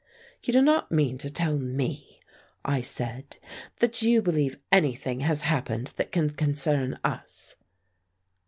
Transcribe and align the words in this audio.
"You 0.41 0.51
do 0.51 0.63
not 0.63 0.91
mean 0.91 1.19
to 1.19 1.29
tell 1.29 1.59
me," 1.59 2.19
I 2.65 2.81
said, 2.81 3.37
"that 3.81 4.01
you 4.01 4.19
believe 4.19 4.57
anything 4.71 5.19
has 5.19 5.41
happened 5.41 5.93
that 5.97 6.11
can 6.11 6.31
concern 6.31 6.97
us?" 7.03 7.53